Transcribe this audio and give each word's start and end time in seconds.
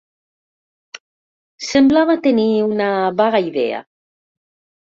Semblava 1.67 2.17
tenir 2.29 2.47
una 2.71 2.89
vaga 3.23 3.45
idea. 3.53 3.87